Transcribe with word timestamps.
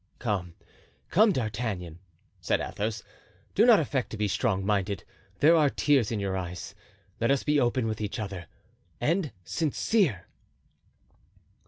"Come, 0.17 0.55
come, 1.11 1.31
D'Artagnan," 1.31 1.99
said 2.39 2.59
Athos, 2.59 3.03
"do 3.53 3.67
not 3.67 3.79
affect 3.79 4.09
to 4.09 4.17
be 4.17 4.27
strong 4.27 4.65
minded; 4.65 5.03
there 5.41 5.55
are 5.55 5.69
tears 5.69 6.11
in 6.11 6.19
your 6.19 6.35
eyes. 6.35 6.73
Let 7.19 7.29
us 7.29 7.43
be 7.43 7.59
open 7.59 7.85
with 7.85 8.01
each 8.01 8.17
other 8.17 8.47
and 8.99 9.31
sincere." 9.43 10.25